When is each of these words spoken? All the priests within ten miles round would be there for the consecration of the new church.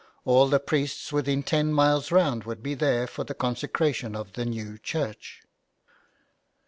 All 0.25 0.47
the 0.47 0.59
priests 0.59 1.13
within 1.13 1.43
ten 1.43 1.71
miles 1.71 2.11
round 2.11 2.43
would 2.45 2.63
be 2.63 2.73
there 2.73 3.05
for 3.05 3.23
the 3.23 3.35
consecration 3.35 4.15
of 4.15 4.33
the 4.33 4.45
new 4.45 4.79
church. 4.79 5.43